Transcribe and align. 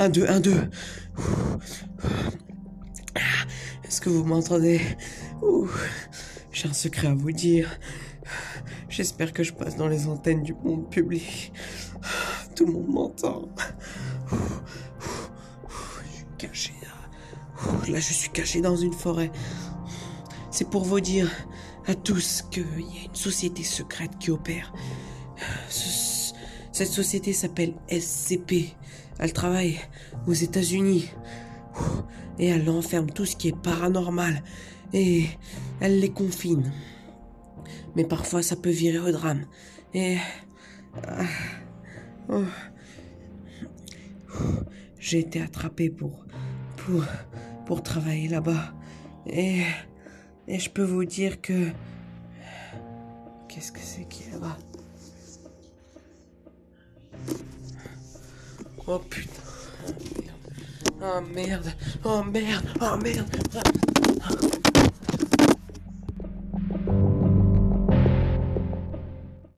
Un, 0.00 0.08
deux, 0.08 0.28
un, 0.28 0.38
deux. 0.38 0.70
Est-ce 3.82 4.00
que 4.00 4.08
vous 4.08 4.24
m'entendez? 4.24 4.80
J'ai 6.52 6.68
un 6.68 6.72
secret 6.72 7.08
à 7.08 7.14
vous 7.14 7.32
dire. 7.32 7.68
J'espère 8.88 9.32
que 9.32 9.42
je 9.42 9.52
passe 9.52 9.76
dans 9.76 9.88
les 9.88 10.06
antennes 10.06 10.44
du 10.44 10.54
monde 10.54 10.88
public. 10.88 11.52
Tout 12.54 12.66
le 12.66 12.72
monde 12.74 12.88
m'entend. 12.88 13.48
Je 15.68 16.14
suis 16.14 16.26
caché 16.38 16.72
là. 16.82 17.92
Là, 17.92 17.98
je 17.98 18.12
suis 18.12 18.30
caché 18.30 18.60
dans 18.60 18.76
une 18.76 18.92
forêt. 18.92 19.32
C'est 20.52 20.70
pour 20.70 20.84
vous 20.84 21.00
dire 21.00 21.28
à 21.88 21.96
tous 21.96 22.44
qu'il 22.52 22.62
y 22.62 22.98
a 23.00 23.04
une 23.06 23.14
société 23.14 23.64
secrète 23.64 24.16
qui 24.20 24.30
opère. 24.30 24.72
Ce- 26.78 26.84
cette 26.84 26.92
société 26.92 27.32
s'appelle 27.32 27.74
SCP. 27.88 28.76
Elle 29.18 29.32
travaille 29.32 29.80
aux 30.28 30.32
États-Unis. 30.32 31.10
Et 32.38 32.46
elle 32.46 32.70
enferme 32.70 33.10
tout 33.10 33.24
ce 33.26 33.34
qui 33.34 33.48
est 33.48 33.56
paranormal. 33.60 34.44
Et 34.92 35.24
elle 35.80 35.98
les 35.98 36.10
confine. 36.10 36.72
Mais 37.96 38.04
parfois 38.04 38.42
ça 38.44 38.54
peut 38.54 38.70
virer 38.70 39.00
au 39.00 39.10
drame. 39.10 39.46
Et... 39.92 40.18
ah, 41.04 41.24
oh. 42.28 42.44
J'ai 45.00 45.18
été 45.18 45.42
attrapé 45.42 45.90
pour... 45.90 46.26
pour... 46.76 47.02
pour 47.66 47.82
travailler 47.82 48.28
là-bas. 48.28 48.72
Et... 49.26 49.62
Et 50.46 50.60
je 50.60 50.70
peux 50.70 50.84
vous 50.84 51.04
dire 51.04 51.40
que... 51.40 51.70
Qu'est-ce 53.48 53.72
que 53.72 53.80
c'est 53.80 54.04
qui 54.08 54.28
est 54.28 54.30
là-bas? 54.30 54.56
Oh 58.90 58.98
putain. 59.00 59.28
Oh 61.02 61.20
merde. 61.20 61.74
Oh 62.02 62.22
merde. 62.22 62.68
Oh 62.80 62.96
merde. 62.96 63.28
Oh 63.44 64.32
merde. 64.40 64.57